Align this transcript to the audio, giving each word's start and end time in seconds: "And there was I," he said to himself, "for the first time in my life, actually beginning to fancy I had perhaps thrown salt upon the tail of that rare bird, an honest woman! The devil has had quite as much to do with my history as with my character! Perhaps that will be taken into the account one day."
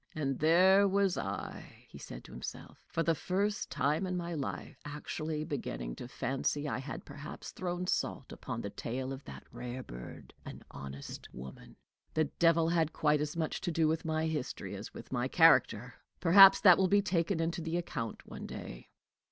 "And 0.15 0.39
there 0.39 0.87
was 0.87 1.15
I," 1.15 1.85
he 1.87 1.99
said 1.99 2.23
to 2.23 2.31
himself, 2.31 2.79
"for 2.87 3.03
the 3.03 3.13
first 3.13 3.69
time 3.69 4.07
in 4.07 4.17
my 4.17 4.33
life, 4.33 4.79
actually 4.83 5.43
beginning 5.43 5.95
to 5.97 6.07
fancy 6.07 6.67
I 6.67 6.79
had 6.79 7.05
perhaps 7.05 7.51
thrown 7.51 7.85
salt 7.85 8.31
upon 8.31 8.61
the 8.61 8.71
tail 8.71 9.13
of 9.13 9.23
that 9.25 9.45
rare 9.51 9.83
bird, 9.83 10.33
an 10.43 10.63
honest 10.71 11.29
woman! 11.33 11.75
The 12.15 12.23
devil 12.39 12.69
has 12.69 12.77
had 12.77 12.93
quite 12.93 13.21
as 13.21 13.37
much 13.37 13.61
to 13.61 13.71
do 13.71 13.87
with 13.87 14.03
my 14.03 14.25
history 14.25 14.73
as 14.73 14.91
with 14.91 15.11
my 15.11 15.27
character! 15.27 15.93
Perhaps 16.19 16.61
that 16.61 16.79
will 16.79 16.87
be 16.87 17.03
taken 17.03 17.39
into 17.39 17.61
the 17.61 17.77
account 17.77 18.25
one 18.25 18.47
day." 18.47 18.89